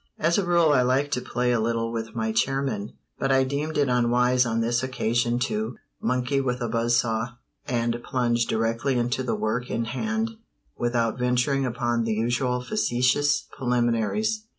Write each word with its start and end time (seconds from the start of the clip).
As 0.17 0.39
a 0.39 0.43
rule 0.43 0.71
I 0.73 0.81
like 0.81 1.11
to 1.11 1.21
play 1.21 1.51
a 1.51 1.59
little 1.59 1.91
with 1.91 2.15
my 2.15 2.31
chairmen; 2.31 2.93
but 3.19 3.31
I 3.31 3.43
deemed 3.43 3.77
it 3.77 3.87
unwise 3.87 4.47
on 4.47 4.59
this 4.59 4.81
occasion 4.81 5.37
to 5.41 5.77
"monkey 6.01 6.41
with 6.41 6.59
a 6.59 6.67
buzz 6.67 6.95
saw," 6.97 7.33
and 7.67 8.01
plunged 8.03 8.49
directly 8.49 8.97
into 8.97 9.21
the 9.21 9.35
work 9.35 9.69
in 9.69 9.85
hand 9.85 10.31
without 10.75 11.19
venturing 11.19 11.67
upon 11.67 12.03
the 12.03 12.13
usual 12.15 12.61
facetious 12.61 13.45
preliminaries. 13.55 14.47